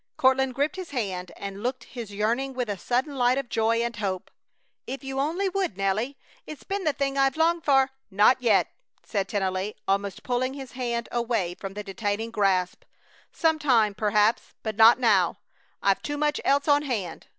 [0.17, 3.97] Courtland gripped his hand and looked his yearning with a sudden light of joy and
[3.97, 4.31] hope:
[4.87, 6.17] "If you only would, Nelly!
[6.47, 8.65] It's been the thing I've longed for!" "Not yet!"
[9.03, 12.83] said Tennelly, almost pulling his hand away from the detaining grasp.
[13.31, 15.37] "Some time, perhaps, but not now!
[15.83, 17.27] I've too much else on hand!